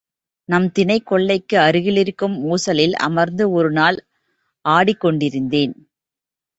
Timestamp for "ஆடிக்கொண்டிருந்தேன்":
4.65-5.75